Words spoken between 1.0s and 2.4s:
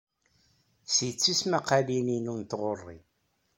d tismaqqalin-inu